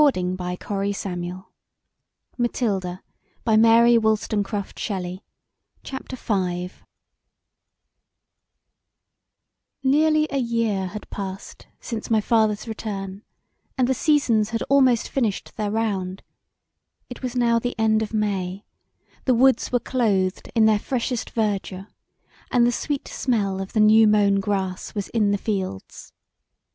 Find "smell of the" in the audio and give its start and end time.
23.07-23.79